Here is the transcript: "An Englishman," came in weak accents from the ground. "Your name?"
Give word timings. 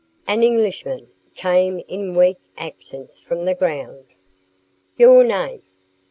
"An 0.25 0.41
Englishman," 0.41 1.09
came 1.35 1.83
in 1.87 2.15
weak 2.15 2.39
accents 2.57 3.19
from 3.19 3.45
the 3.45 3.53
ground. 3.53 4.03
"Your 4.97 5.23
name?" 5.23 5.61